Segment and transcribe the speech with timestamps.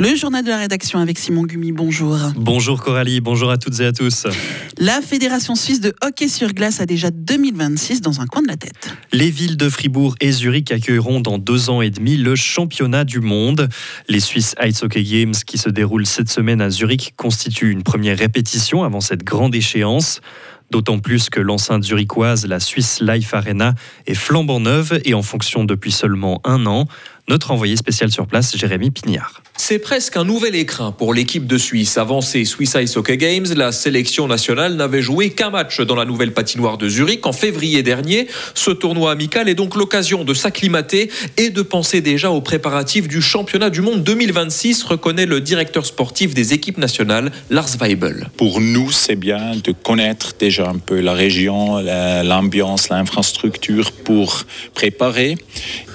[0.00, 2.16] Le journal de la rédaction avec Simon Gumi, bonjour.
[2.34, 4.26] Bonjour Coralie, bonjour à toutes et à tous.
[4.78, 8.56] La Fédération suisse de hockey sur glace a déjà 2026 dans un coin de la
[8.56, 8.88] tête.
[9.12, 13.20] Les villes de Fribourg et Zurich accueilleront dans deux ans et demi le championnat du
[13.20, 13.68] monde.
[14.08, 18.16] Les Swiss Ice Hockey Games qui se déroulent cette semaine à Zurich constituent une première
[18.16, 20.22] répétition avant cette grande échéance.
[20.70, 23.74] D'autant plus que l'enceinte zurichoise, la Swiss Life Arena,
[24.06, 26.86] est flambant neuve et en fonction depuis seulement un an.
[27.28, 29.42] Notre envoyé spécial sur place, Jérémy Pignard.
[29.62, 31.98] C'est presque un nouvel écrin pour l'équipe de Suisse.
[31.98, 36.06] Avant ces Swiss Ice Hockey Games, la sélection nationale n'avait joué qu'un match dans la
[36.06, 38.26] nouvelle patinoire de Zurich en février dernier.
[38.54, 43.20] Ce tournoi amical est donc l'occasion de s'acclimater et de penser déjà aux préparatifs du
[43.20, 48.30] championnat du monde 2026, reconnaît le directeur sportif des équipes nationales, Lars Weibel.
[48.38, 51.80] Pour nous, c'est bien de connaître déjà un peu la région,
[52.24, 55.36] l'ambiance, l'infrastructure pour préparer.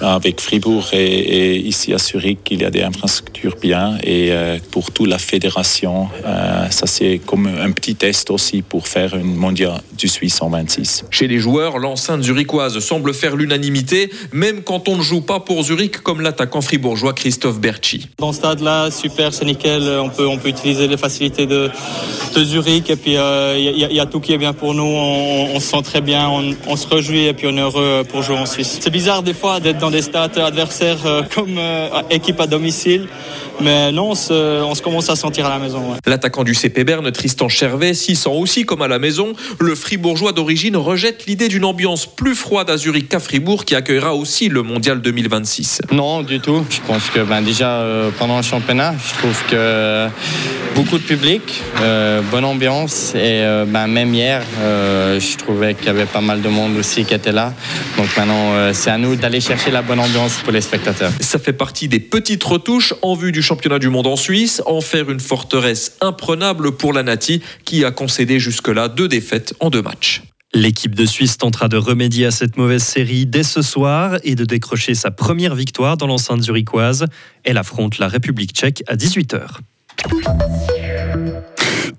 [0.00, 3.98] Avec Fribourg et et ici à Zurich, il y a des infrastructures bien.
[4.02, 8.88] Et euh, pour toute la fédération, euh, ça c'est comme un petit test aussi pour
[8.88, 11.04] faire une mondiale du Suisse en 26.
[11.10, 15.62] Chez les joueurs, l'enceinte zurichoise semble faire l'unanimité, même quand on ne joue pas pour
[15.62, 18.08] Zurich, comme l'attaquant fribourgeois Christophe Berchi.
[18.18, 19.82] Dans ce stade-là, super, c'est nickel.
[20.00, 21.70] On peut, on peut utiliser les facilités de,
[22.34, 22.90] de Zurich.
[22.90, 24.84] Et puis, il euh, y, y, a tout qui est bien pour nous.
[24.84, 28.02] On, on se sent très bien, on, on, se réjouit et puis on est heureux
[28.08, 28.78] pour jouer en Suisse.
[28.80, 30.98] C'est bizarre des fois d'être dans des stades adversaires
[31.34, 33.08] comme euh, équipe à domicile.
[33.60, 35.96] Mais non, on se, commence à sentir à la maison.
[36.06, 39.32] L'attaquant du CP Berne, Tristan Chervet, s'y sent aussi comme à la maison.
[39.58, 44.14] Le fribourgeois d'origine rejette l'idée d'une ambiance plus froide à Zurich qu'à Fribourg qui accueillera
[44.14, 45.82] aussi le mondial 2026.
[45.92, 46.64] Non, du tout.
[46.70, 50.08] Je pense que ben, déjà euh, pendant le championnat, je trouve que
[50.74, 51.42] beaucoup de public,
[51.80, 56.48] euh, bonne ambiance et ben, même hier, je trouvais qu'il y avait pas mal de
[56.48, 57.52] monde aussi qui était là.
[57.96, 61.12] Donc maintenant, c'est à nous d'aller chercher la bonne ambiance pour les spectateurs.
[61.20, 64.80] Ça fait partie des petites retouches en vue du championnat du monde en Suisse, en
[64.80, 69.82] faire une forteresse imprenable pour la Nati qui a concédé jusque-là deux défaites en deux
[69.82, 70.24] matchs.
[70.52, 74.44] L'équipe de Suisse tentera de remédier à cette mauvaise série dès ce soir et de
[74.44, 77.04] décrocher sa première victoire dans l'enceinte zurichoise.
[77.44, 79.60] Elle affronte la République tchèque à 18h.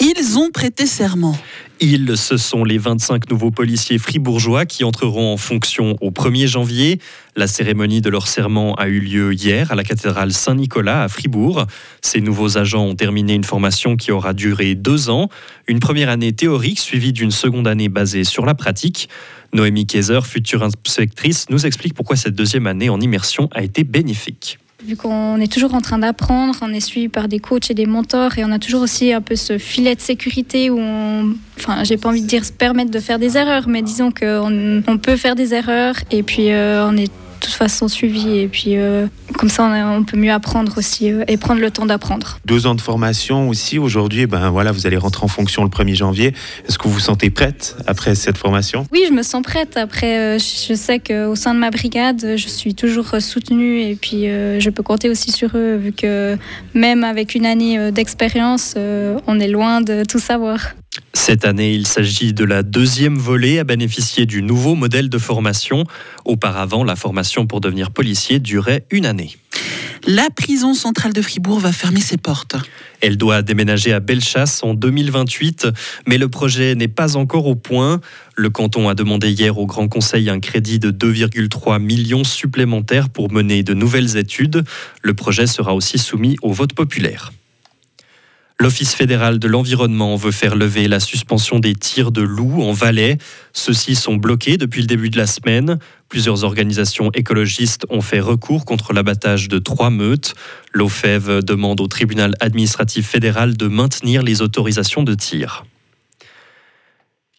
[0.10, 1.38] Ils ont prêté serment.
[1.82, 7.02] Ils, ce sont les 25 nouveaux policiers fribourgeois qui entreront en fonction au 1er janvier.
[7.36, 11.66] La cérémonie de leur serment a eu lieu hier à la cathédrale Saint-Nicolas à Fribourg.
[12.02, 15.28] Ces nouveaux agents ont terminé une formation qui aura duré deux ans,
[15.68, 19.10] une première année théorique suivie d'une seconde année basée sur la pratique.
[19.52, 24.58] Noémie Kaiser, future inspectrice, nous explique pourquoi cette deuxième année en immersion a été bénéfique.
[24.88, 27.86] Vu qu'on est toujours en train d'apprendre, on est suivi par des coachs et des
[27.86, 31.84] mentors et on a toujours aussi un peu ce filet de sécurité où on, enfin,
[31.84, 34.98] j'ai pas envie de dire se permettre de faire des erreurs, mais disons qu'on on
[34.98, 39.08] peut faire des erreurs et puis euh, on est toute façon suivi et puis euh,
[39.38, 42.40] comme ça on, peut mieux apprendre aussi euh, et prendre le temps d'apprendre.
[42.46, 45.96] Deux ans de formation aussi aujourd'hui, ben voilà, vous allez rentrer en fonction le 1er
[45.96, 46.34] janvier.
[46.68, 48.86] Est-ce que vous vous sentez prête après cette formation?
[48.92, 49.78] Oui, je me sens prête.
[49.78, 54.24] Après, euh, je sais qu'au sein de ma brigade, je suis toujours soutenue et puis
[54.26, 56.38] je peux compter aussi sur eux vu que
[56.74, 58.76] même avec une année d'expérience,
[59.28, 60.74] on est loin de tout savoir.
[61.14, 65.84] Cette année, il s'agit de la deuxième volée à bénéficier du nouveau modèle de formation.
[66.26, 69.36] Auparavant, la formation pour devenir policier durait une année.
[70.06, 72.56] La prison centrale de Fribourg va fermer ses portes.
[73.02, 75.68] Elle doit déménager à Bellechasse en 2028,
[76.06, 78.00] mais le projet n'est pas encore au point.
[78.36, 83.32] Le canton a demandé hier au Grand Conseil un crédit de 2,3 millions supplémentaires pour
[83.32, 84.64] mener de nouvelles études.
[85.02, 87.34] Le projet sera aussi soumis au vote populaire.
[88.60, 93.20] L'Office fédéral de l'environnement veut faire lever la suspension des tirs de loups en Valais.
[93.54, 95.78] Ceux-ci sont bloqués depuis le début de la semaine.
[96.10, 100.34] Plusieurs organisations écologistes ont fait recours contre l'abattage de trois meutes.
[100.74, 105.64] L'OFEV demande au tribunal administratif fédéral de maintenir les autorisations de tir.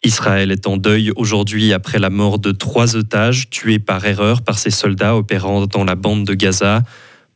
[0.04, 4.56] Israël est en deuil aujourd'hui après la mort de trois otages tués par erreur par
[4.60, 6.84] ses soldats opérant dans la bande de Gaza.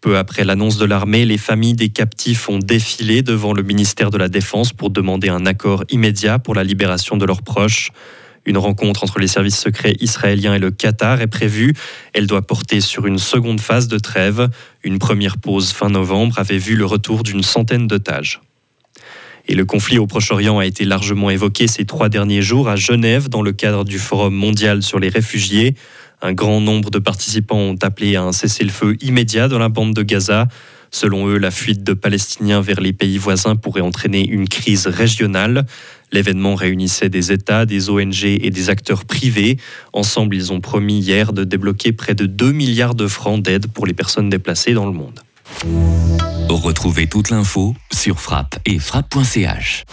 [0.02, 4.18] Peu après l'annonce de l'armée, les familles des captifs ont défilé devant le ministère de
[4.18, 7.92] la Défense pour demander un accord immédiat pour la libération de leurs proches.
[8.44, 11.72] Une rencontre entre les services secrets israéliens et le Qatar est prévue.
[12.14, 14.48] Elle doit porter sur une seconde phase de trêve.
[14.82, 18.40] Une première pause fin novembre avait vu le retour d'une centaine d'otages.
[19.46, 23.28] Et le conflit au Proche-Orient a été largement évoqué ces trois derniers jours à Genève
[23.28, 25.76] dans le cadre du Forum mondial sur les réfugiés.
[26.24, 30.02] Un grand nombre de participants ont appelé à un cessez-le-feu immédiat dans la bande de
[30.02, 30.46] Gaza.
[30.92, 35.66] Selon eux, la fuite de Palestiniens vers les pays voisins pourrait entraîner une crise régionale.
[36.12, 39.56] L'événement réunissait des États, des ONG et des acteurs privés.
[39.92, 43.86] Ensemble, ils ont promis hier de débloquer près de 2 milliards de francs d'aide pour
[43.86, 45.18] les personnes déplacées dans le monde.
[46.48, 49.84] Retrouvez toute l'info sur frappe et frappe.ch.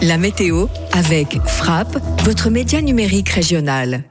[0.00, 4.04] La météo avec Frappe, votre média numérique régional.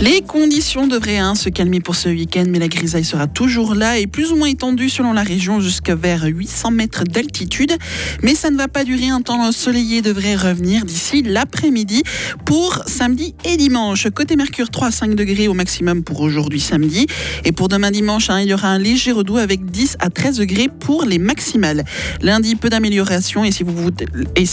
[0.00, 3.98] Les conditions devraient hein, se calmer pour ce week-end, mais la grisaille sera toujours là
[3.98, 7.76] et plus ou moins étendue selon la région jusqu'à vers 800 mètres d'altitude.
[8.22, 12.02] Mais ça ne va pas durer un temps ensoleillé devrait revenir d'ici l'après-midi
[12.46, 14.08] pour samedi et dimanche.
[14.14, 17.06] Côté Mercure, 3 à 5 degrés au maximum pour aujourd'hui samedi.
[17.44, 20.38] Et pour demain dimanche, hein, il y aura un léger redout avec 10 à 13
[20.38, 21.84] degrés pour les maximales.
[22.22, 23.64] Lundi, peu d'amélioration et, si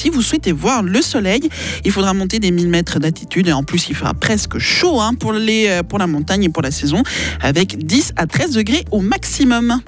[0.09, 1.47] vous, souhaitez voir le soleil,
[1.85, 5.13] il faudra monter des 1000 mètres d'altitude et en plus il fera presque chaud hein,
[5.13, 7.03] pour euh, pour la montagne et pour la saison,
[7.41, 9.81] avec 10 à 13 degrés au maximum.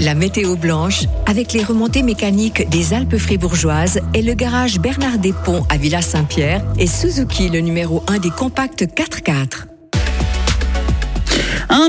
[0.00, 5.64] La météo blanche, avec les remontées mécaniques des Alpes fribourgeoises et le garage Bernard Ponts
[5.68, 9.69] à Villa Saint-Pierre et Suzuki, le numéro 1 des compacts 4x4.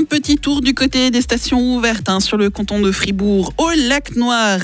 [0.02, 3.70] Un petit tour du côté des stations ouvertes hein, sur le canton de Fribourg au
[3.88, 4.58] lac Noir.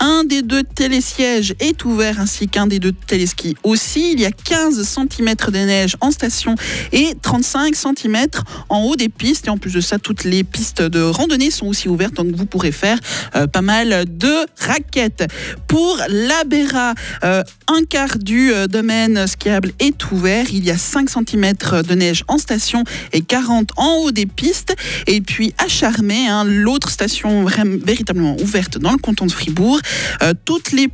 [0.00, 4.14] Un des deux télésièges est ouvert ainsi qu'un des deux téléskis aussi.
[4.14, 6.56] Il y a 15 cm de neige en station
[6.90, 8.26] et 35 cm
[8.68, 9.46] en haut des pistes.
[9.46, 12.14] Et en plus de ça, toutes les pistes de randonnée sont aussi ouvertes.
[12.14, 12.98] Donc vous pourrez faire
[13.36, 15.24] euh, pas mal de raquettes.
[15.68, 20.46] Pour la Béra, euh, un quart du euh, domaine skiable est ouvert.
[20.52, 21.52] Il y a 5 cm
[21.86, 22.82] de neige en station
[23.12, 24.74] et 40 en haut des pistes.
[25.06, 29.78] Et puis à Charmé, hein, l'autre station véritablement ouverte dans le canton de Fribourg,
[30.22, 30.88] euh, toutes, les,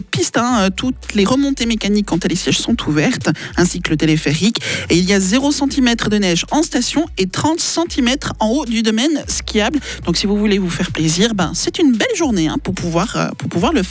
[0.00, 3.96] pistes, hein, euh, toutes les remontées mécaniques quand les sièges sont ouvertes, ainsi que le
[3.96, 4.58] téléphérique.
[4.90, 8.64] Et il y a 0 cm de neige en station et 30 cm en haut
[8.64, 9.80] du domaine skiable.
[10.04, 13.16] Donc si vous voulez vous faire plaisir, ben, c'est une belle journée hein, pour, pouvoir,
[13.16, 13.88] euh, pour pouvoir le faire.